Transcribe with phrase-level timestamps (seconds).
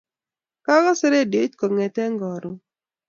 [0.65, 2.57] Kakase radiot kongete karon.